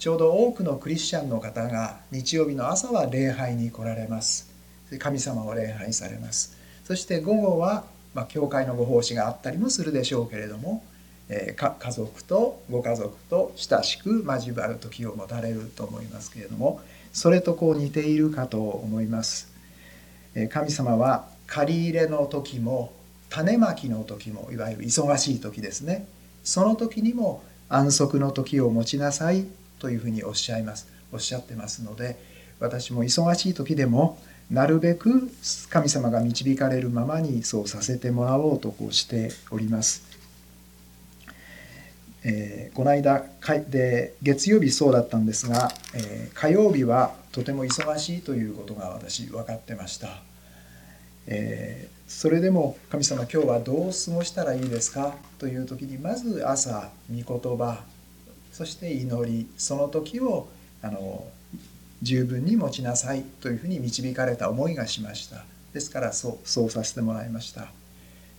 [0.00, 4.50] ちょうど多くのクリスチャンの方が日曜日の朝は礼拝に来られます。
[4.98, 6.56] 神様を礼拝されます。
[6.84, 10.84] そして午後は、まあ、教会のご奉仕があったりもするでしょうけれども、
[11.28, 16.80] えー、家族とご家族と親しく交わる時を持たれると思いますけれども
[17.12, 19.52] それとこう似ているかと思います。
[20.34, 22.92] え神様は借り入れの時も
[23.30, 26.08] 種まきの時もいわゆる忙しい時ですね。
[26.42, 29.46] その時にも安息の時を持ちなさい
[29.78, 30.88] というふうにおっしゃいます。
[31.12, 32.18] おっしゃってますので
[32.58, 34.18] 私も忙しい時でも
[34.50, 35.30] なるべく
[35.70, 40.02] 神様が導かれるままにそうさせてもらおうとこうしております。
[42.26, 43.22] えー、この間
[43.68, 50.22] で月曜日そうだったんですが、えー、火曜日はとても忙しいということが私分かってました。
[51.26, 57.82] えー、それでも神様今日はどう過ごしたらいいですかという時にまず朝御言葉
[58.52, 60.48] そして祈りその時を
[60.82, 61.26] あの
[62.04, 65.44] 十分に持ちなさいというふうに導かれた思いがしました。
[65.72, 67.66] ですからそうそうさせてもらいました。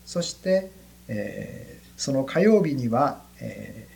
[0.05, 0.71] そして、
[1.07, 3.87] えー、その火曜日にはえ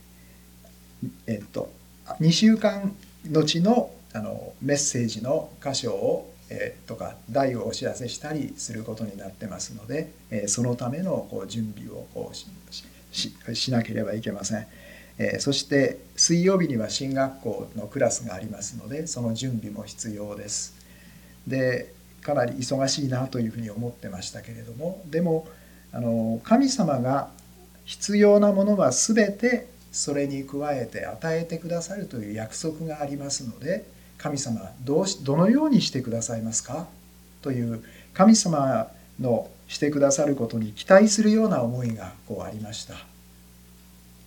[1.05, 1.71] ー、えっと
[2.19, 2.93] 2週間
[3.31, 12.47] 後のあのメッセージの箇所をえー、とか題をお知らせしたりすることになってますので、えー、そのためのこう準備をこうし
[13.53, 14.67] しなければいけません、
[15.21, 20.73] え、そして水曜日には進学校のクラスがありますのでその準備も必要です。
[21.45, 25.47] でかなり忙しいなというふうに思ってましたけれどもでも
[25.91, 27.29] あの神様が
[27.85, 33.85] 必要なものは全てそれに加えて与えてくださるという約束がありますので
[34.17, 36.87] 神様どうしどのようにしてくださいますか？
[37.41, 42.95] という神様のしてくださることに期待するような思いがこうありました。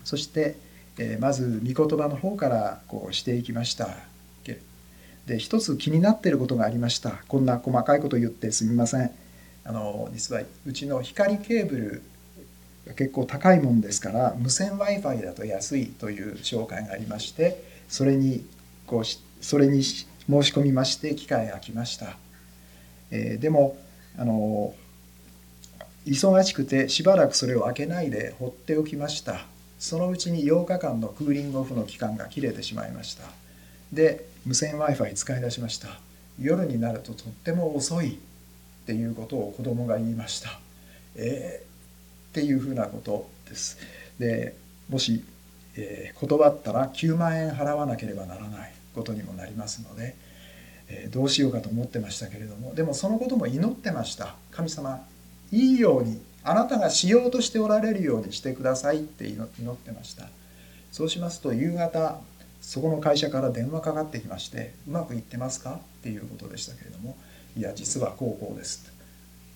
[0.05, 0.57] そして、
[0.99, 3.89] えまず御言葉の方からこうしていきました。
[5.27, 7.23] で一つ気になっていることがありました。
[7.29, 9.11] こんな細かいこと言ってすみません。
[9.65, 12.03] あの実はうちの光ケーブル
[12.87, 18.45] が結構高いもんですから無線 w i f i だと安いという紹介がありましてそれに
[18.89, 20.05] こうそれに申
[20.43, 22.17] し込みまして機会が来ました、
[23.13, 23.77] えー、でも
[24.19, 24.75] あの
[26.07, 29.52] 忙しくてしばらくそれを開けないで放っておきました。
[29.83, 33.25] そのうちに8日間のクーリングオフの期間が切れてしまいました。
[33.93, 35.89] で無線 w i f i 使い出しました。
[36.41, 38.17] 夜になるととっても遅いっ
[38.87, 40.61] ていうことを子供が言いました。
[41.17, 43.77] えー、っていうふうなことです。
[44.21, 44.55] で
[44.89, 45.25] もし、
[45.75, 50.15] えー、断ったら9万円払わなければならないことにもなりますので、
[50.89, 54.37] えー、どうしようかと思ってましたけれどもでもそのことも祈ってました。
[54.53, 55.05] 神様
[55.51, 60.29] いいようにあなたがしようとしておられるようにしてくださいって祈ってました
[60.91, 62.21] そうしますと夕方
[62.61, 67.17] そこの会社から電話かかってきまして「うまくいってますか?」っていうことでしたけれども
[67.57, 68.85] 「いや実はこうこうです」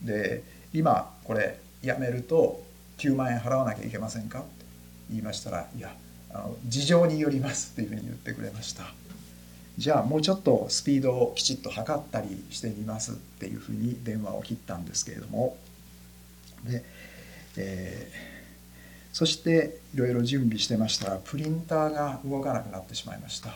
[0.03, 2.65] で今これやめると
[2.99, 4.49] 9万円払わなきゃいけませんか?」って
[5.11, 5.95] 言いましたら「いや
[6.31, 8.93] あの事情によります」っていうふうに言ってくれました。
[9.79, 15.55] じゃあもうちょっとスピードをきちっと測ったりしてみますっていうふうに電話を切ったんですけれども
[16.67, 16.85] で、
[17.57, 21.11] えー、そしていろいろ準備してました。
[21.11, 23.51] らプリンターが動かなくなってしまいました。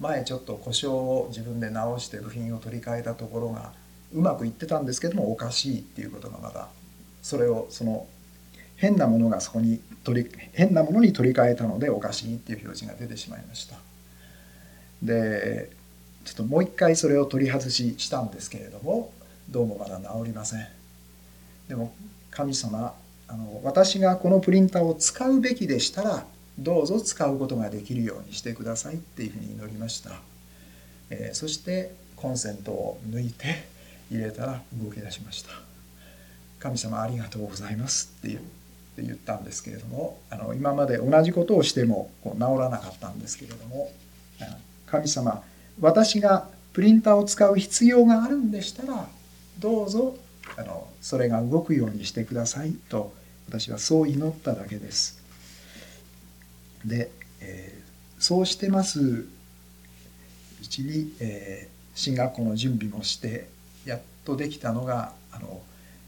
[0.00, 3.72] 前ちょっと故障を自分で直して部品を取り替えたところが
[4.12, 6.68] うまくいってたんですけどもおかしいっていうことがまだ
[7.22, 8.06] それをその
[8.76, 13.76] 変なものがそこに取り変なものに取り替えたのでおかしいっていう表示が出てしまいました。
[15.02, 15.70] で
[16.24, 19.12] ちょっともう一回それを取り外ししたんですけれども
[19.50, 20.66] どうもまだ治りません。
[21.68, 21.94] でも
[22.34, 22.94] 神様
[23.28, 26.26] あの私がこのプリンターを使うべきでしたら
[26.58, 30.20] どうぞ使うことができるようにしてくださいっていうふうに祈りました、
[31.10, 33.66] えー、そしてコンセントを抜いて
[34.10, 35.50] 入れたら動き出しました。
[36.64, 43.92] 神様ありがとうございますって言って言ったんですけれどもあの今まで同じことをしてもこう治らなかったんですけれども
[44.86, 45.42] 神様
[45.78, 49.06] 私がプリンターを使う必要があるんでしたら
[49.58, 50.16] どうぞ
[50.56, 53.12] あのそれが動くようにしてくださいと
[53.48, 55.22] 私はそう祈っただけです。
[56.84, 59.26] で、えー、そうしてますう
[60.62, 63.48] ちに、えー、進学校の準備もして
[63.84, 65.60] やっとできたのがあの、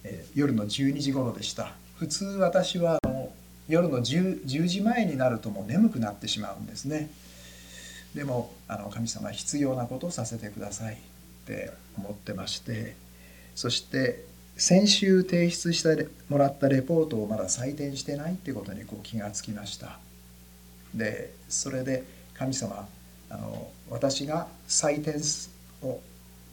[0.05, 1.75] えー、夜の12時頃でした。
[1.97, 3.33] 普通私はあの
[3.69, 7.11] 夜の 10, 10時前になるともう眠くなってしまうんですね。
[8.15, 10.99] でもあの神様必要なことをさせてくださいっ
[11.47, 12.97] て思ってまして
[13.57, 14.25] そして
[14.57, 19.99] 先週提出してもらったレポートをまだ採点してないってことにこう気がつきました。
[20.95, 22.05] でそれで
[22.35, 22.87] 神様
[23.29, 25.17] あの私が採点
[25.83, 26.01] を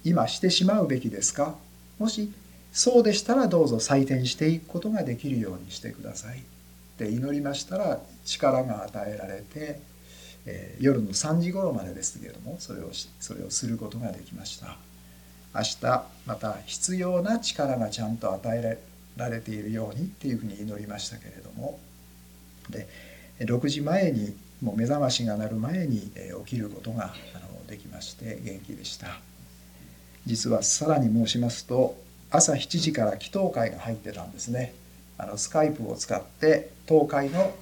[0.03, 1.55] 今してしまうべきですか？
[1.99, 2.31] もし
[2.71, 6.39] そうでしたらどうぞ採点していくことができるようにしてください。
[6.39, 6.41] っ
[6.97, 9.79] て祈りましたら力が与えられて、
[10.45, 14.77] えー、夜の3時頃までですけれどもそれをそれをすることができました。
[15.55, 18.79] 明日また必要な力がちゃんと与え
[19.15, 21.79] られているようにっていうふうに祈りましたけれども。
[22.69, 22.87] で
[23.39, 26.11] 6時前にもう目覚ましが鳴る前に
[26.45, 27.13] 起きることが
[27.67, 29.19] できまして元気でした。
[30.25, 31.97] 実はさらに申しますと
[32.31, 34.73] 朝7時から祈祷会が入ってたんですね。
[35.17, 37.53] あのスカイプを使って東海の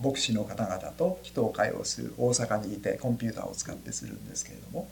[0.00, 4.88] 牧師の方々と祈祷会をする大阪にいてコンピューターを使ってするんですけれども。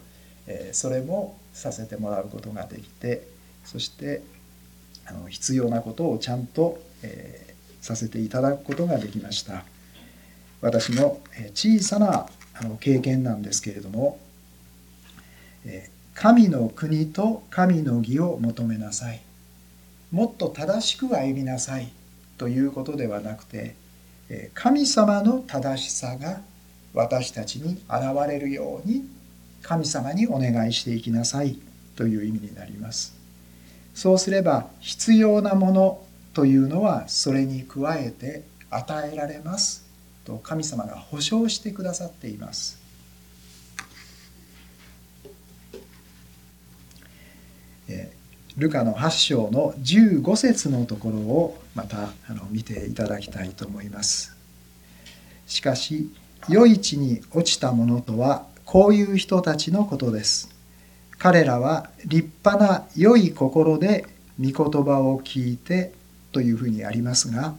[0.46, 3.26] えそれもさせてもらうことができて
[3.64, 4.22] そして
[5.06, 9.64] あの必要なことをちゃんと、えさせていただくことができました。
[10.60, 11.18] 私の
[11.54, 14.18] 小さなあの経験なんですけれども
[15.64, 19.20] え神の国と神の義を求めなさい。
[20.12, 21.90] もっと正しく歩みなさい。
[22.36, 23.74] ということではなくて
[24.54, 26.40] 神様の正しさが
[26.94, 29.06] 私たちに現れるように
[29.62, 31.58] 神様にお願いしていきなさい
[31.96, 33.14] という意味になります。
[33.94, 36.02] そうすれば必要なもの
[36.32, 39.84] というのはそれに加えて与えられます
[40.24, 42.80] と神様が保証してくださっています。
[48.56, 54.36] ルカの8章の15節のところをまたあの見ていただきたいと思います。
[55.46, 56.10] しかし
[56.48, 60.48] 余市に落ちたものとはこういう人たちのことです。
[61.18, 64.06] 彼らは立派な良い心で
[64.40, 65.92] 御言葉を聞いて
[66.30, 67.54] というふうにありますが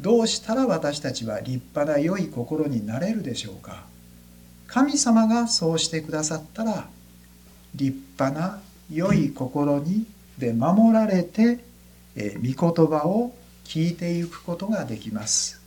[0.00, 3.84] どうしたら私たちは立派な良い心になれるでしょうか
[4.66, 6.88] 神様がそうしてくださったら
[7.76, 8.60] 立派な
[8.92, 10.06] 良い心に
[10.38, 11.64] で守られて、
[12.16, 13.32] え御言葉を
[13.64, 15.62] 聞いていくことができます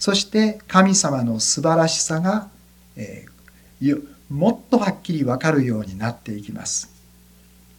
[0.00, 2.48] そして神様の素晴らしさが
[2.96, 6.90] えー、もっとはっきり分かるようになっていきます。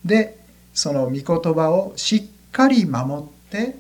[0.04, 0.40] で
[0.74, 3.76] その御言葉をしっかり守って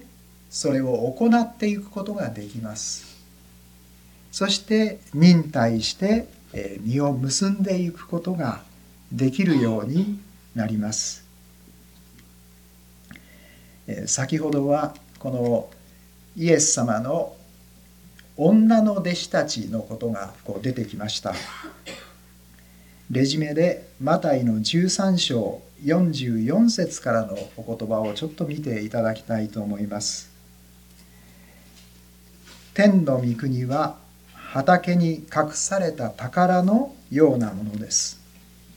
[0.49, 3.15] それを行っていくことができます。
[4.31, 6.27] そして忍耐して
[6.81, 8.61] 実を結んでいくことが
[9.11, 10.19] できるように
[10.55, 11.25] なります。
[14.07, 15.69] 先ほどはこの
[16.35, 17.35] イエス様の
[18.37, 21.33] 女の弟子たちのことがこう出てきました。
[23.09, 30.29] レジュメでマタイの13章44節からのお言葉をちょっと見ていただきたいと思います。
[32.73, 33.95] 天の御国は
[34.33, 38.19] 畑に隠された宝のようなものです。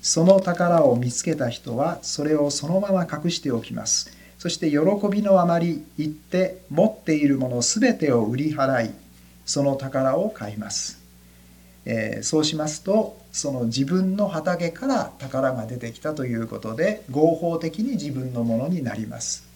[0.03, 4.17] その宝を見つけた人はそれをそのまま隠しておきます。
[4.39, 4.79] そして喜
[5.11, 9.08] びのあまり言って持っているものすべてを売り払い
[9.49, 11.01] その宝を買います、
[11.87, 19.49] えー、そうしますとその自分の畑から宝が出てきたということで合法的に自分のものになります。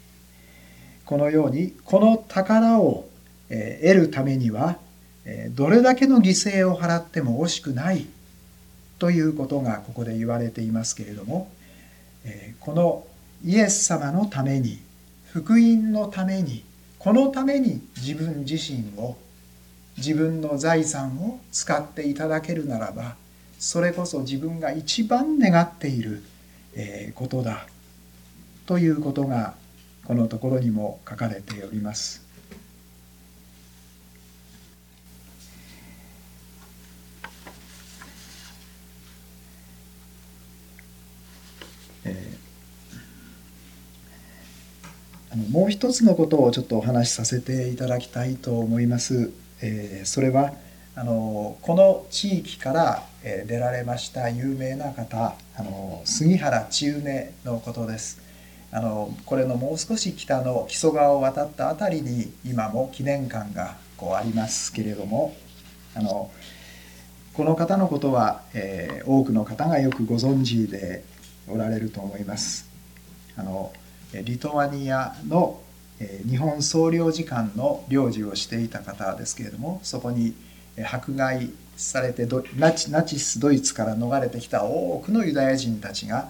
[1.04, 3.06] このようにこの宝を
[3.48, 4.78] 得るためには
[5.50, 8.06] どれだけの犠牲を払っても惜しくない
[8.98, 11.50] ということがここで言われていますけれども
[12.60, 13.04] この
[13.44, 14.78] イエス様のために
[15.32, 16.64] 福音のために
[16.98, 19.16] このために自分自身を
[20.04, 23.14] 自分の財産を使っていただけるならば
[23.60, 26.24] それこそ自分が一番願っている
[27.14, 27.66] ことだ
[28.66, 29.54] ということが
[30.04, 32.20] このところにも書かれております。
[45.30, 49.30] あのもう一つのことをちょっとお話しさせていただきたいと思います。
[49.62, 50.52] えー、それは
[50.94, 58.20] あのこの地域から出られました有名な方あの杉原千畝のことです。
[58.74, 65.36] あのこれのもう少し北の木曽川を渡った辺りに今も記念館がこうありますけれども
[65.94, 66.30] あの
[67.34, 71.04] この方のことは、えー、多くの方がよくご存知で
[71.48, 72.68] おられると思います。
[73.36, 73.72] あの
[74.12, 75.61] リトアニアの
[76.28, 80.34] 日本総領事館の領事をしていた方ですけれどもそこに
[80.90, 82.26] 迫害されて
[82.56, 86.28] ナチナチスドイツから逃れてきた多くのユダヤ人たちが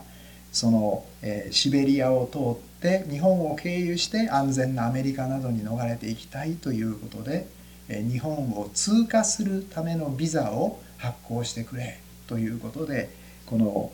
[0.52, 7.46] そのえシベリアを通って日本を経由して安全なアメリカなどに逃れていきたいということで
[7.88, 13.10] え日本を通過するためのビザを発行してくれということで
[13.46, 13.92] この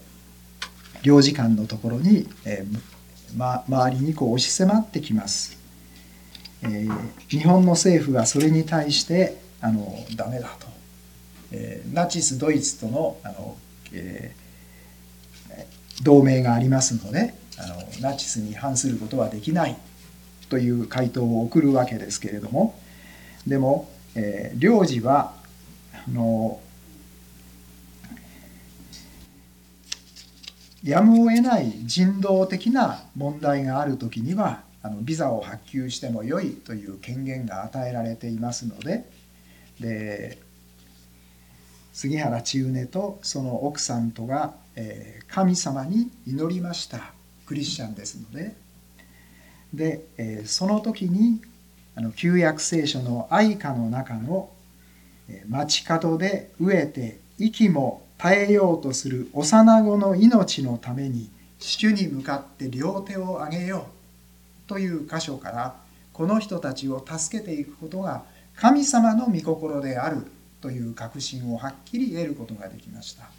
[1.03, 2.65] 領事館のところにえ
[3.37, 5.59] ま、周りにこう押し迫ってきます、
[6.63, 10.67] えー、日本の政府はそれに対してあのダメだと、
[11.53, 13.57] えー、ナチスドイツとのあの、
[13.93, 19.77] えー、同盟がありますのであのナチスに反することはできない
[20.49, 22.79] という回答を送るわけですけれども
[23.47, 25.35] でも、えー、領事は
[26.07, 26.61] あの
[30.85, 39.05] やむを得ない人道的な問題がある時にはあのビザを発給してもよいという権限が与えられていますので
[39.81, 40.39] で
[41.93, 47.13] 杉原千畝とその奥さんとが、えー、神様に祈りました
[47.45, 48.55] クリスチャンですので。
[49.75, 51.43] で、えー、その時に
[51.95, 54.51] あの旧約聖書の愛歌の中の
[55.49, 63.98] 「街角で飢えて息も耐えようとする幼子の命のために主に向かって両手を上げよう。
[64.69, 65.75] という箇所から
[66.13, 68.23] この人たちを助けていくことが
[68.55, 70.27] 神様の御心である
[70.61, 73.31] という確信をはっきり得ることができました。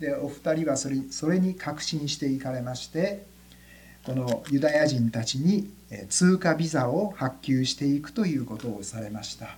[0.00, 3.24] でお二人はそれそれに確信していかれまして
[4.04, 5.70] このユダヤ人たちに
[6.08, 9.56] 通過ビザを発給していくということをされました。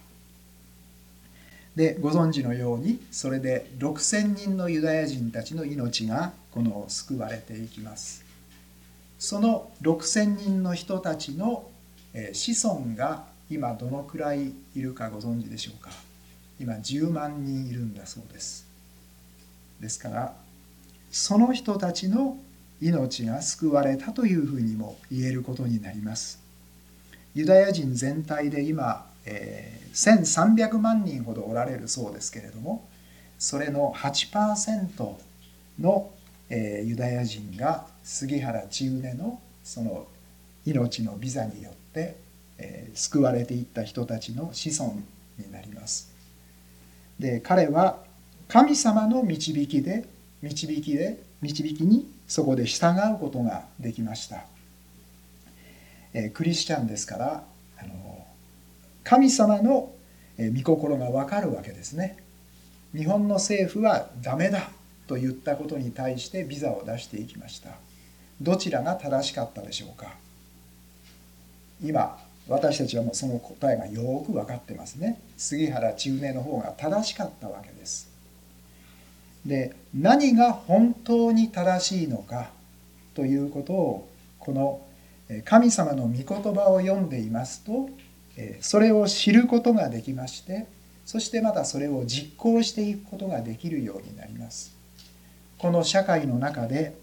[1.77, 8.24] でご存知のようにそれで6,000人のユダヤ人たちの命がこの救われていきます
[9.19, 11.69] その6,000人の人たちの
[12.33, 15.91] 子孫が今どのくらいいるかご存知でしょうか？
[16.61, 18.67] 今10万人いるんだそうです。
[19.81, 20.35] ですから
[21.11, 22.39] その人たちの
[22.81, 26.41] 命が救われたというふうにも言えることになります。
[27.35, 32.87] ユダヤ人全体で今えー、1300万人ほどおられるそうですけれども
[33.39, 35.15] それの8%
[35.81, 36.11] の、
[36.51, 40.07] えー、ユダヤ人が杉原千畝のその
[40.67, 42.17] 命のビザによって、
[42.59, 44.95] えー、救われていった人たちの子孫
[45.39, 46.13] になります。
[47.19, 47.99] で彼は
[48.49, 50.05] 神様の導きで
[50.43, 54.45] 導きで導きにそこで従うことができました。
[56.13, 57.45] えー、クリスチャンですから
[57.79, 58.27] あの
[59.03, 59.93] 神様の
[60.39, 62.17] 御心がわかるわけですね
[62.95, 64.71] 日本の政府はダメだ
[65.07, 67.71] と言ったことに対してビザを出していきました
[68.41, 70.15] どちらが正しかったでしょうか？
[71.83, 72.19] 今
[72.49, 75.21] 私たちはもうその答えがよく分かってますね。
[75.37, 78.09] 杉原千畝の方が正しかったわけです。
[79.47, 82.51] で何が本当に正しいのか？
[83.15, 84.09] ということを
[84.39, 84.81] この
[85.45, 86.25] 神様の御言
[86.55, 87.89] 葉を読んでいますと
[88.61, 90.67] それを知ることができまして
[91.07, 94.75] そしてまたそれを実行していくことができるようになります。
[95.59, 96.95] この社会の中で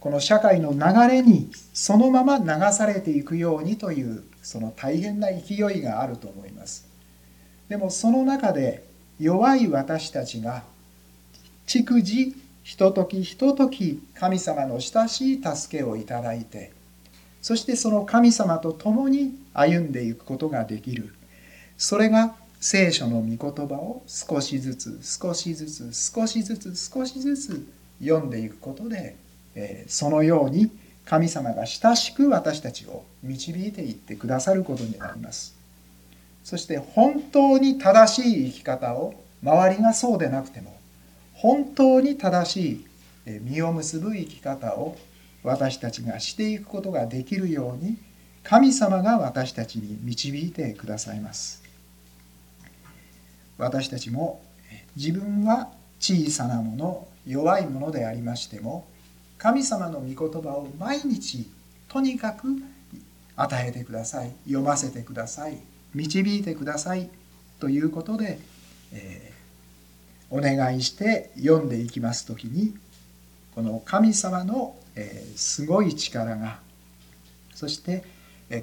[0.00, 0.78] この社会の流
[1.12, 6.88] れにそのまま流されていくようにというその大変な勢いがあると思います。
[7.68, 8.84] でもその中で
[9.18, 10.64] 弱い私たちが
[11.66, 16.72] 逐次ひとときひととき神様の親しい助けをいただいて
[17.42, 21.14] そしてその神様と共に歩んでいくことができる。
[21.76, 27.66] それが聖書の御言葉を少しずつ少しずつ少しずつ少しずつ
[28.00, 29.16] 読んでいくことで、
[29.60, 30.70] えそのように
[31.04, 35.56] 神様が親しく私たちを導いていってくださることになります。
[36.44, 40.76] そして本当に正しい生き方を周りがそうでなくても
[41.34, 42.86] 本当に正しい
[43.42, 44.96] 実を結ぶ生き方を
[45.42, 47.96] 私たちがしていくことができるように
[48.42, 51.62] 神様が私たちに導いてくださいます。
[53.58, 54.40] 私たちも
[54.96, 58.86] 自分は小さなもの弱いものでありましても
[59.40, 61.48] 神様の御言葉を毎日
[61.88, 62.46] とにかく
[63.36, 64.32] 与えてください。
[64.44, 65.58] 読ませてください。
[65.94, 67.08] 導いてください
[67.58, 68.38] ということで、
[68.92, 72.76] えー、お願いして読んでいきます時に
[73.54, 76.60] この神様の、えー、すごい力が
[77.54, 78.04] そして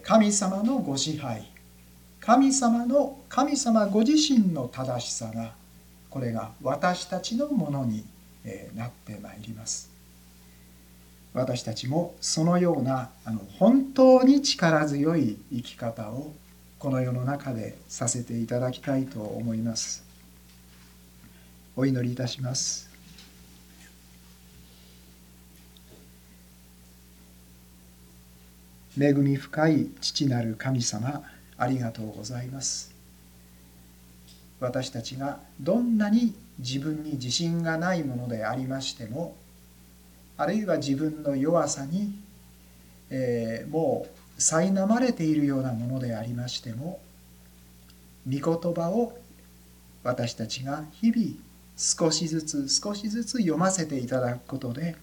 [0.04, 1.50] 神様のご支配
[2.22, 5.54] 神様の神様ご自身の正しさが
[6.10, 8.06] これが私たちのものに
[8.76, 9.97] なってまいります。
[11.38, 16.34] 私たちもそのようなあの本当に力強い生き方を
[16.80, 20.04] この世の中でさせていただきたいと思います。
[21.76, 22.90] お祈りいたします。
[29.00, 31.22] 恵み深い父なる神様
[31.56, 32.96] ありがとうございます。
[34.60, 39.36] 私たちがどんなに自分に自信がないものでありましても
[40.38, 42.14] あるいは自分の弱さに、
[43.10, 44.06] えー、も
[44.38, 47.00] う苛まれているようなものでありましても
[48.28, 49.18] 御言葉を
[50.04, 51.28] 私たちが日々
[51.76, 54.96] 少しずつ少しずつ読ませていただくことで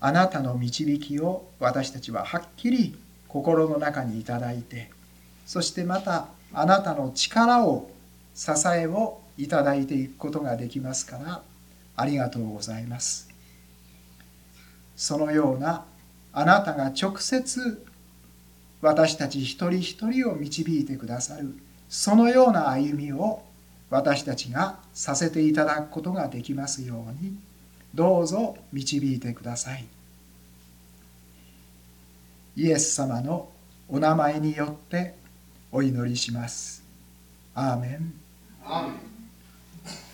[0.00, 2.98] あなたの導きを私たちははっきり
[3.28, 4.90] 心の中にいただいて
[5.46, 7.90] そしてまたあなたの力を
[8.34, 11.42] 支えをいただいていくことができますから
[11.96, 13.29] ありがとうございます。
[15.00, 15.86] そのような
[16.30, 17.86] あなたが直接
[18.82, 21.56] 私たち一人一人を導いてくださる
[21.88, 23.42] そのような歩みを
[23.88, 27.34] 私たちがさせていただくことができますように
[27.94, 29.86] どうぞ導いてください。
[32.54, 33.48] イエス様の
[33.88, 35.14] お名前によって
[35.72, 36.84] お祈りします。
[37.54, 38.12] アーメン。